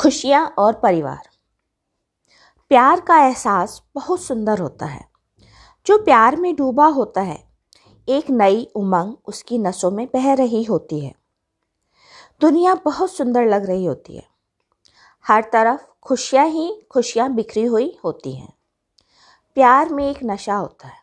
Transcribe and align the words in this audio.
खुशियाँ 0.00 0.54
और 0.58 0.72
परिवार। 0.72 1.28
प्यार 2.68 3.00
का 3.00 3.18
एहसास 3.18 3.82
बहुत 3.94 4.22
सुंदर 4.22 4.58
होता 4.58 4.86
है। 4.86 5.08
जो 5.86 5.98
प्यार 5.98 6.36
में 6.36 6.56
डूबा 6.56 6.86
होता 6.86 7.20
है, 7.20 7.48
एक 8.08 8.30
नई 8.30 8.72
उमंग 8.74 9.14
उसकी 9.26 9.58
नसों 9.58 9.90
में 9.90 10.06
बह 10.06 10.34
रही 10.34 10.64
होती 10.64 11.00
है। 11.00 11.14
दुनिया 12.40 12.74
बहुत 12.74 13.12
सुंदर 13.12 13.46
लग 13.46 13.66
रही 13.66 13.84
होती 13.84 14.16
है। 14.16 14.28
हर 15.28 15.42
तरफ़ 15.52 15.86
खुशियाँ 16.02 16.46
ही 16.46 16.82
खुशियाँ 16.90 17.32
बिखरी 17.32 17.64
हुई 17.64 17.98
होती 18.04 18.32
हैं। 18.32 18.52
प्यार 19.54 19.88
में 19.88 20.10
एक 20.10 20.18
नशा 20.24 20.54
होता 20.54 20.88
है, 20.88 21.00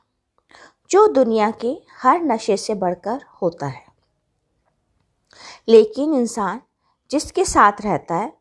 जो 0.89 1.07
दुनिया 1.07 1.51
के 1.51 1.81
हर 2.01 2.21
नशे 2.21 2.57
से 2.57 2.75
बढ़कर 2.75 3.25
होता 3.41 3.67
है। 3.67 3.85
लेकिन 5.67 6.13
इंसान 6.13 6.61
जिसके 7.11 7.45
साथ 7.45 7.73
रहता 7.81 8.15
है 8.15 8.36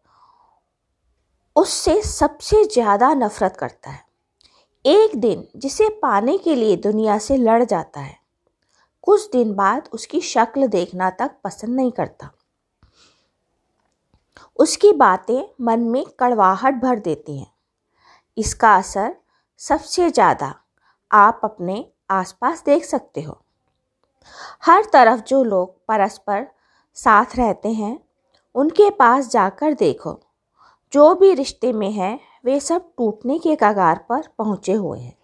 उससे 1.56 2.00
सबसे 2.02 2.64
ज़्यादा 2.64 3.12
नफरत 3.14 3.56
करता 3.56 3.90
है। 3.90 4.04
एक 4.84 5.16
दिन 5.16 5.46
जिसे 5.56 5.88
पाने 6.02 6.36
के 6.38 6.54
लिए 6.54 6.76
दुनिया 6.78 7.18
से 7.18 7.36
लड़ 7.36 7.62
जाता 7.64 8.00
है, 8.00 8.16
कुछ 9.04 9.30
दिन 9.30 9.54
बाद 9.54 9.88
उसकी 9.92 10.20
शक्ल 10.22 10.66
देखना 10.68 11.10
तक 11.12 11.36
पसंद 11.44 11.76
नहीं 11.76 11.92
करता। 11.92 12.30
उसकी 14.58 14.92
बातें 14.94 15.42
मन 15.60 15.80
में 15.82 16.04
कड़वाहट 16.18 16.74
भर 16.74 16.98
देती 16.98 17.38
हैं। 17.38 17.50
इसका 18.36 18.74
असर 18.74 19.14
सबसे 19.60 20.10
ज़्यादा 20.10 20.54
आप 21.10 21.40
अपने 21.44 21.84
आसपास 22.10 22.62
देख 22.64 22.84
सकते 22.84 23.22
हो। 23.22 23.40
हर 24.62 24.84
तरफ़ 24.84 25.20
जो 25.20 25.42
लोग 25.44 25.74
परस्पर 25.88 26.46
साथ 26.96 27.36
रहते 27.36 27.72
हैं, 27.72 27.98
उनके 28.54 28.90
पास 28.92 29.30
जाकर 29.30 29.74
देखो 29.74 30.18
जो 30.96 31.14
भी 31.14 31.34
रिश्ते 31.34 31.72
में 31.72 31.92
है, 31.92 32.20
वे 32.44 32.60
सब 32.60 32.90
टूटने 32.96 33.38
के 33.38 33.56
कगार 33.56 34.06
पर 34.08 34.28
पहुँचे 34.38 34.72
हुए 34.72 35.00
हैं। 35.00 35.18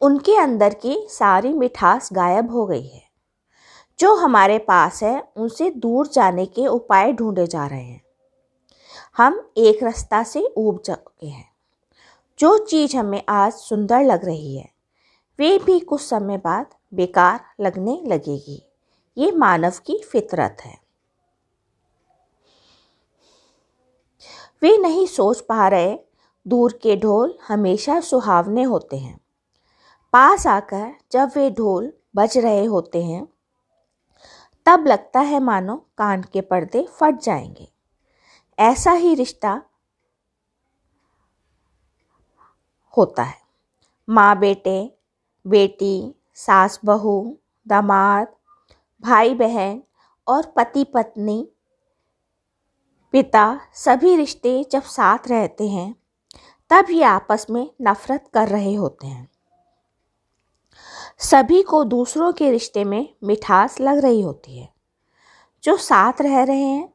उनके 0.00 0.36
अंदर 0.36 0.74
की 0.74 1.06
सारी 1.10 1.52
मिठास 1.52 2.08
गायब 2.12 2.50
हो 2.50 2.66
गई 2.66 2.86
है। 2.86 3.02
जो 3.98 4.14
हमारे 4.14 4.58
पास 4.58 5.02
है, 5.02 5.28
उनसे 5.36 5.70
दूर 5.70 6.06
जाने 6.06 6.46
के 6.46 6.66
उपाय 6.66 7.12
ढूंढे 7.12 7.46
जा 7.46 7.66
रहे 7.66 7.84
हैं। 7.84 8.04
हम 9.16 9.50
एक 9.56 9.82
रास्ता 9.82 10.22
से 10.22 10.54
ऊब 10.56 10.78
चुके 10.78 11.26
हैं। 11.26 11.52
जो 12.38 12.58
चीज़ 12.58 12.96
हमें 12.96 13.22
आज 13.28 13.52
सुंदर 13.52 14.00
लग 14.02 14.24
रही 14.24 14.56
है, 14.56 14.72
वे 15.38 15.58
भी 15.58 15.80
कुछ 15.80 16.00
समय 16.00 16.36
बाद 16.36 16.66
बेकार 16.94 17.40
लगने 17.60 18.02
लगेगी। 18.06 18.66
ये 19.18 19.32
मानव 19.32 19.70
की 19.70 20.02
फितरत 20.12 20.56
है। 20.60 20.87
वे 24.62 24.78
नहीं 24.78 25.06
सोच 25.06 25.40
पा 25.40 25.68
रहे, 25.68 25.98
दूर 26.46 26.72
के 26.82 26.96
ढोल 26.96 27.38
हमेशा 27.48 28.00
सुहावने 28.00 28.62
होते 28.62 28.96
हैं। 28.96 29.20
पास 30.12 30.46
आकर 30.46 30.94
जब 31.12 31.30
वे 31.36 31.50
ढोल 31.50 31.92
बज 32.16 32.38
रहे 32.38 32.64
होते 32.64 33.04
हैं, 33.04 33.28
तब 34.66 34.86
लगता 34.86 35.20
है 35.20 35.40
मानो 35.40 35.76
कान 35.98 36.22
के 36.22 36.40
पर्दे 36.40 36.88
फट 36.90 37.14
जाएँगे। 37.14 37.72
ऐसा 38.58 38.92
ही 38.92 39.14
रिश्ता 39.14 39.62
होता 42.96 43.22
है। 43.22 43.40
माँ 44.10 44.38
बेटे, 44.38 44.98
बेटी, 45.46 46.14
सास 46.34 46.80
बहू, 46.84 47.36
दामाद, 47.68 48.28
भाई 49.00 49.34
बहन 49.34 49.82
और 50.28 50.52
पति 50.56 50.84
पत्नी 50.84 51.48
पिता 53.12 53.60
सभी 53.74 54.16
रिश्ते 54.16 54.66
जब 54.72 54.82
साथ 54.82 55.18
रहते 55.28 55.68
हैं 55.68 55.96
तब 56.70 56.86
ये 56.90 57.02
आपस 57.02 57.46
में 57.50 57.70
नफरत 57.82 58.30
कर 58.34 58.48
रहे 58.48 58.74
होते 58.74 59.06
हैं। 59.06 59.28
सभी 61.18 61.62
को 61.62 61.84
दूसरों 61.84 62.32
के 62.32 62.50
रिश्ते 62.50 62.84
में 62.84 63.14
मिठास 63.24 63.80
लग 63.80 63.98
रही 63.98 64.20
होती 64.20 64.58
है। 64.58 64.68
जो 65.64 65.76
साथ 65.76 66.12
रह 66.20 66.42
रहे 66.42 66.62
हैं, 66.62 66.94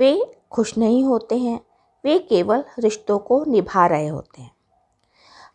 वे 0.00 0.40
खुश 0.50 0.78
नहीं 0.78 1.04
होते 1.04 1.38
हैं, 1.38 1.60
वे 2.04 2.18
केवल 2.18 2.64
रिश्तों 2.78 3.18
को 3.18 3.44
निभा 3.44 3.86
रहे 3.86 4.08
होते 4.08 4.42
हैं। 4.42 4.56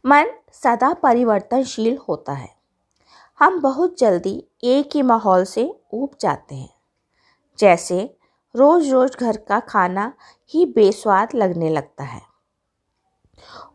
मन 0.06 0.26
सदा 0.52 0.94
परिवर्तनशील 0.94 1.98
होता 1.98 2.34
है। 2.34 2.56
हम 3.40 3.62
बहुत 3.62 3.98
जल्दी 3.98 4.48
एक 4.64 4.90
ही 4.96 5.02
माहौल 5.02 5.44
से 5.44 5.80
ऊब 5.94 6.10
जाते 6.22 6.56
हैं। 6.56 6.74
जैसे 7.60 8.18
रोज़ 8.56 8.92
रोज़ 8.92 9.18
घर 9.18 9.38
का 9.38 9.60
खाना 9.60 10.14
ही 10.50 10.66
बेस्वाद 10.66 11.30
लगने 11.36 11.70
लगता 11.70 12.04
है। 12.04 12.22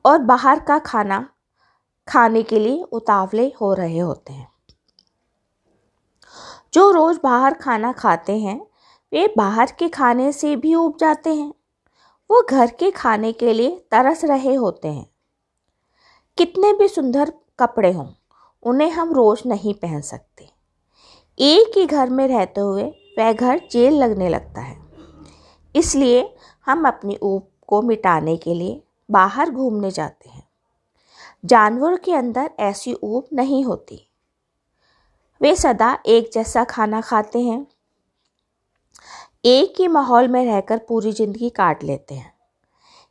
और 0.05 0.19
बाहर 0.19 0.61
का 0.61 0.79
खाना 0.79 1.29
खाने 2.09 2.43
के 2.43 2.59
लिए 2.59 2.83
उतावले 2.83 3.53
हो 3.61 3.75
रहे 3.75 3.99
होते 3.99 4.33
हैं। 4.33 4.53
जो 6.75 6.91
रोज़ 6.91 7.19
बाहर 7.23 7.55
खाना 7.55 7.93
खाते 7.93 8.39
हैं, 8.39 8.67
वे 9.13 9.35
बाहर 9.37 9.73
के 9.79 9.89
खाने 9.89 10.33
से 10.33 10.57
भी 10.57 10.75
उब 10.75 10.97
जाते 11.01 11.35
हैं। 11.35 11.55
वो 12.31 12.47
घर 12.51 12.71
के 12.71 12.91
खाने 12.91 13.33
के 13.33 13.53
लिए 13.53 13.87
तरस 13.91 14.25
रहे 14.25 14.55
होते 14.55 14.89
हैं। 14.89 15.11
कितने 16.39 16.73
भी 16.73 16.89
सुंदर 16.89 17.33
कपड़े 17.59 17.93
हों, 17.93 18.09
उन्हें 18.63 18.91
हम 18.91 19.13
रोज़ 19.13 19.49
नहीं 19.49 19.75
पहन 19.75 20.01
सकते। 20.01 20.51
एक 21.39 21.79
ही 21.79 21.87
घर 21.87 22.11
में 22.11 22.29
रहते 22.29 22.61
हुए 22.61 23.00
वह 23.17 23.33
घर 23.33 23.61
जेल 23.71 23.95
लगने 23.95 24.29
लगता 24.29 24.61
है। 24.61 24.77
इसलिए 25.75 26.29
हम 26.67 26.87
अपनी 26.89 27.17
ऊप 27.17 27.51
को 27.69 27.83
मिटाने 27.83 28.37
के 28.37 28.55
लिए 28.55 28.81
बाहर 29.09 29.51
घूमने 29.51 29.91
जाते 29.91 30.29
हैं। 30.29 30.49
जानवर 31.45 31.97
के 31.97 32.13
अंदर 32.13 32.51
ऐसी 32.61 32.93
ऊप 32.95 33.29
नहीं 33.33 33.65
होती। 33.65 34.07
वे 35.41 35.55
सदा 35.57 35.99
एक 36.07 36.31
जैसा 36.35 36.65
खाना 36.65 37.01
खाते 37.01 37.41
हैं। 37.41 37.67
एक 39.45 39.81
ही 39.81 39.89
माहौल 39.89 40.29
में 40.29 40.45
रहकर 40.45 40.79
पूरी 40.79 41.13
ज़िंदगी 41.13 41.51
काट 41.51 41.85
लेते 41.85 42.15
हैं। 42.15 42.33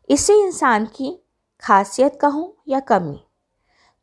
इसे 0.09 0.39
इंसान 0.41 0.85
की 0.85 1.17
खासियत 1.63 2.17
कहूँ 2.21 2.53
या 2.67 2.79
कमी, 2.79 3.19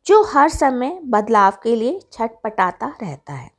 जो 0.07 0.23
हर 0.25 0.49
समय 0.49 0.99
बदलाव 1.05 1.59
के 1.63 1.77
लिए 1.77 2.01
छटपटाता 2.13 2.87
रहता 3.03 3.33
है। 3.33 3.51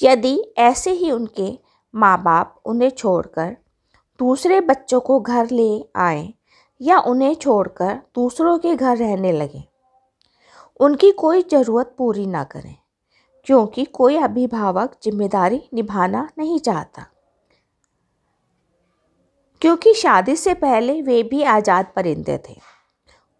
यदि 0.00 0.36
ऐसे 0.58 0.90
ही 0.90 1.10
उनके 1.10 1.52
माँ 1.94 2.16
बाप 2.22 2.60
उन्हें 2.66 2.90
छोड़कर 2.90 3.56
दूसरे 4.20 4.60
बच्चों 4.60 5.00
को 5.00 5.18
घर 5.20 5.50
ले 5.50 5.68
आए 5.96 6.32
या 6.80 6.98
उन्हें 7.00 7.34
छोड़कर 7.34 7.94
दूसरों 8.14 8.58
के 8.58 8.74
घर 8.76 8.96
रहने 8.96 9.32
लगे, 9.32 9.62
उनकी 10.80 11.10
कोई 11.12 11.42
ज़रूरत 11.42 11.94
पूरी 11.98 12.26
ना 12.26 12.42
करें, 12.44 12.74
क्योंकि 13.46 13.84
कोई 13.84 14.16
अभिभावक 14.16 14.96
ज़िम्मेदारी 15.04 15.60
निभाना 15.74 16.28
नहीं 16.38 16.58
चाहता। 16.58 17.06
क्योंकि 19.62 19.92
शादी 19.94 20.36
से 20.36 20.54
पहले 20.54 21.00
वे 21.02 21.22
भी 21.22 21.42
आज़ाद 21.42 21.86
परिंदे 21.96 22.38
थे। 22.48 22.56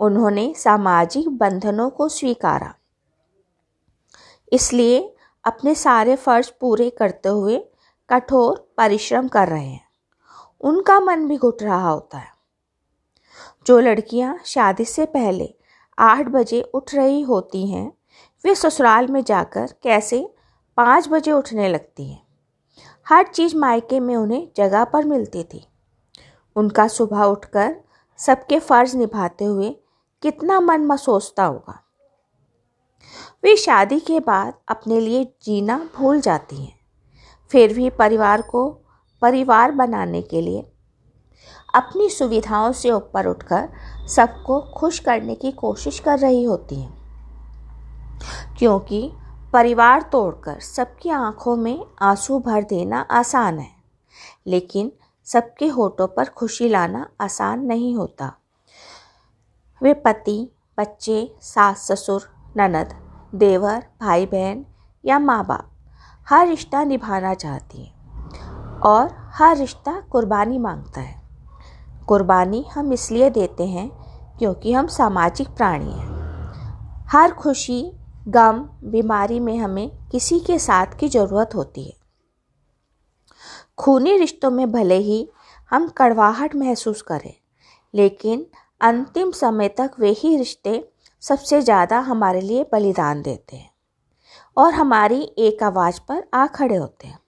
उन्होंने 0.00 0.52
सामाजिक 0.56 1.28
बंधनों 1.28 1.88
को 1.90 2.08
स्वीकारा। 2.08 2.74
इसलिए 4.52 5.15
अपने 5.46 5.74
सारे 5.74 6.16
फ़र्ज़ 6.16 6.50
पूरे 6.60 6.90
करते 6.90 7.28
हुए 7.28 7.64
कठोर 8.10 8.74
परिश्रम 8.76 9.28
कर 9.28 9.48
रहे 9.48 9.66
हैं। 9.66 9.88
उनका 10.60 11.00
मन 11.00 11.28
भी 11.28 11.36
घुट 11.36 11.62
रहा 11.62 11.90
होता 11.90 12.18
है। 12.18 12.28
जो 13.66 13.80
लड़कियाँ 13.80 14.38
शादी 14.44 14.84
से 14.84 15.06
पहले 15.06 15.54
आठ 15.98 16.26
बजे 16.26 16.62
उठ 16.62 16.94
रही 16.94 17.22
होती 17.22 17.66
हैं, 17.66 17.92
वे 18.44 18.54
ससुराल 18.54 19.08
में 19.08 19.24
जाकर 19.24 19.66
कैसे 19.82 20.34
पाँच 20.76 21.08
बजे 21.08 21.32
उठने 21.32 21.68
लगती 21.68 22.12
हैं। 22.12 22.26
हर 23.08 23.26
चीज़ 23.26 23.56
मायके 23.56 24.00
में 24.00 24.16
उन्हें 24.16 24.48
जगह 24.56 24.84
पर 24.84 25.04
मिलती 25.04 25.44
थी। 25.44 25.66
उनका 26.56 26.88
सुबह 26.88 27.22
उठकर 27.22 27.76
सबके 28.18 28.58
फ़र्ज़ 28.58 28.96
निभाते 28.96 29.44
हुए 29.44 29.76
कितना 30.22 30.60
मन 30.60 30.80
मसोचता 30.80 31.44
होगा। 31.44 31.85
वे 33.44 33.56
शादी 33.56 34.00
के 34.00 34.20
बाद 34.20 34.54
अपने 34.68 35.00
लिए 35.00 35.24
जीना 35.42 35.88
भूल 35.96 36.20
जाती 36.20 36.64
हैं। 36.64 36.80
फिर 37.50 37.74
भी 37.74 37.90
परिवार 37.90 38.42
को 38.42 38.68
परिवार 39.22 39.72
बनाने 39.72 40.22
के 40.22 40.40
लिए 40.40 40.72
अपनी 41.74 42.08
सुविधाओं 42.08 42.72
से 42.72 42.90
ऊपर 42.90 43.26
उठकर 43.26 43.68
सबको 44.08 44.60
खुश 44.60 44.98
करने 44.98 45.34
की 45.34 45.52
कोशिश 45.52 45.98
कर 45.98 46.18
रही 46.18 46.44
होती 46.44 46.80
हैं। 46.80 46.96
क्योंकि 48.58 49.12
परिवार 49.52 50.02
तोड़कर 50.02 50.60
सबकी 50.60 51.08
आँखों 51.08 51.56
में 51.56 51.86
आँसू 52.02 52.38
भर 52.38 52.62
देना 52.62 53.00
आसान 53.00 53.58
है, 53.58 53.70
लेकिन 54.46 54.92
सबके 55.24 55.66
होठों 55.66 56.06
पर 56.06 56.24
खुशी 56.24 56.68
लाना 56.68 57.10
आसान 57.20 57.60
नहीं 57.60 57.94
होता। 57.96 58.34
वे 59.82 59.94
पति, 59.94 60.52
बच्चे 60.78 61.34
सास 61.40 61.92
ससुर 61.92 62.35
ननद, 62.56 62.92
देवर 63.34 63.82
भाई 64.00 64.26
बहन 64.26 64.64
या 65.04 65.18
माँ 65.18 65.44
बाप 65.46 65.70
हर 66.28 66.46
रिश्ता 66.48 66.84
निभाना 66.84 67.34
चाहती 67.34 67.82
है 67.84 67.92
और 68.80 69.08
हर 69.34 69.56
रिश्ता 69.56 70.00
कुर्बानी 70.00 70.58
माँगता 70.58 71.00
है। 71.00 71.20
कुर्बानी 72.08 72.64
हम 72.74 72.92
इसलिए 72.92 73.30
देते 73.30 73.66
हैं 73.66 73.88
क्योंकि 74.38 74.72
हम 74.72 74.86
सामाजिक 74.86 75.48
प्राणी 75.48 75.92
हैं। 75.92 77.04
हर 77.08 77.32
खुशी, 77.32 77.92
गम, 78.28 78.58
बीमारी 78.84 79.40
में 79.40 79.56
हमें 79.58 79.90
किसी 80.08 80.40
के 80.40 80.58
साथ 80.58 80.98
की 81.00 81.08
ज़रूरत 81.08 81.54
होती 81.54 81.84
है। 81.84 81.94
खूनी 83.78 84.18
रिश्तों 84.18 84.50
में 84.50 84.70
भले 84.72 84.98
ही 84.98 85.28
हम 85.70 85.88
कड़वाहट 85.88 86.56
महसूस 86.56 87.02
करें, 87.02 87.34
लेकिन 87.94 88.46
अंतिम 88.80 89.30
समय 89.30 89.68
तक 89.68 89.90
वे 90.00 90.10
ही 90.10 90.36
रिश्ते 90.36 90.88
सबसे 91.22 91.60
ज़्यादा 91.60 91.98
हमारे 91.98 92.40
लिए 92.40 92.64
बलिदान 92.72 93.22
देते 93.22 93.56
हैं 93.56 93.70
और 94.56 94.74
हमारी 94.74 95.22
एक 95.38 95.62
आवाज़ 95.62 96.00
पर 96.08 96.22
आ 96.34 96.46
खड़े 96.46 96.76
होते 96.76 97.06
हैं। 97.06 97.18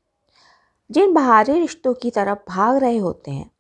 जिन 0.90 1.12
बाहरी 1.14 1.58
रिश्तों 1.60 1.94
की 1.94 2.10
तरफ़ 2.10 2.38
भाग 2.48 2.76
रहे 2.76 2.98
होते 2.98 3.30
हैं, 3.30 3.50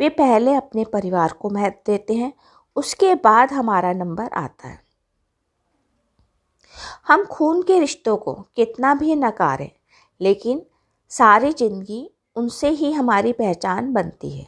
वे 0.00 0.08
पहले 0.08 0.54
अपने 0.54 0.84
परिवार 0.84 1.32
को 1.32 1.50
महत्व 1.50 1.80
देते 1.86 2.14
हैं, 2.14 2.32
उसके 2.76 3.14
बाद 3.14 3.52
हमारा 3.52 3.92
नंबर 3.92 4.28
आता 4.34 4.68
है। 4.68 4.78
हम 7.08 7.24
खून 7.24 7.62
के 7.62 7.78
रिश्तों 7.80 8.16
को 8.16 8.34
कितना 8.56 8.94
भी 8.94 9.14
नकारें, 9.16 9.70
लेकिन 10.20 10.62
सारी 11.10 11.52
ज़िंदगी 11.52 12.08
उनसे 12.36 12.68
ही 12.70 12.92
हमारी 12.92 13.32
पहचान 13.32 13.92
बनती 13.92 14.30
है। 14.30 14.46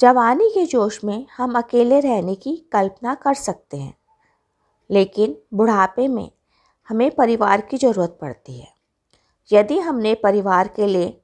जवानी 0.00 0.48
के 0.50 0.64
जोश 0.66 0.98
में 1.04 1.26
हम 1.36 1.58
अकेले 1.58 1.98
रहने 2.00 2.34
की 2.34 2.56
कल्पना 2.72 3.14
कर 3.14 3.34
सकते 3.34 3.76
हैं, 3.76 3.94
लेकिन 4.90 5.36
बुढ़ापे 5.54 6.06
में 6.08 6.30
हमें 6.88 7.10
परिवार 7.10 7.60
की 7.60 7.76
ज़रूरत 7.76 8.16
पड़ती 8.20 8.58
है। 8.60 8.68
यदि 9.50 9.78
हमने 9.78 10.14
परिवार 10.14 10.68
के 10.68 10.86
लिए 10.86 11.20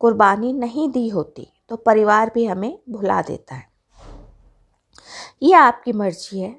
कुर्बानी 0.00 0.52
नहीं 0.52 0.88
दी 0.90 1.08
होती 1.08 1.48
तो 1.68 1.76
परिवार 1.76 2.30
भी 2.34 2.44
हमें 2.46 2.78
भुला 2.90 3.22
देता 3.22 3.54
है। 3.54 3.68
ये 5.42 5.54
आपकी 5.54 5.92
मर्ज़ी 5.92 6.40
है। 6.40 6.54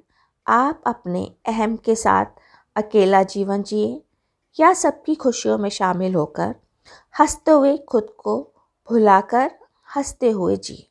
आप 0.47 0.83
अपने 0.85 1.25
अहम 1.47 1.75
के 1.75 1.95
साथ 1.95 2.25
अकेला 2.75 3.23
जीवन 3.23 3.63
जिए 3.63 4.01
या 4.59 4.73
सबकी 4.73 5.15
खुशियों 5.15 5.57
में 5.57 5.69
शामिल 5.69 6.15
होकर 6.15 6.55
हँसते 7.19 7.51
हुए 7.51 7.77
खुद 7.77 8.13
को 8.17 8.41
भुलाकर 8.87 9.51
हँसते 9.95 10.29
हुए 10.29 10.55
जिए। 10.57 10.87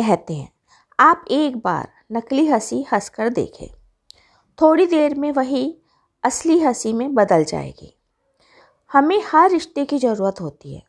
कहते 0.00 0.34
हैं, 0.34 0.52
आप 1.00 1.24
एक 1.30 1.56
बार 1.56 1.92
नकली 2.12 2.46
हँसी 2.46 2.86
हंसकर 2.92 3.28
देखें। 3.28 3.66
थोड़ी 4.62 4.86
देर 4.86 5.14
में 5.14 5.32
वही 5.32 5.78
असली 6.22 6.58
हँसी 6.58 6.92
में 6.92 7.14
बदल 7.14 7.44
जाएगी। 7.44 7.98
हमें 8.92 9.22
हर 9.32 9.50
रिश्ते 9.50 9.84
की 9.84 9.98
ज़रूरत 9.98 10.40
होती 10.40 10.74
है। 10.74 10.82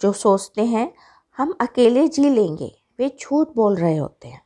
जो 0.00 0.12
सोचते 0.12 0.64
हैं, 0.64 0.94
हम 1.36 1.56
अकेले 1.60 2.08
जी 2.08 2.30
लेंगे, 2.30 2.82
वे 2.98 3.16
झूठ 3.20 3.48
बोल 3.54 3.76
रहे 3.76 3.96
होते 3.96 4.28
हैं। 4.28 4.42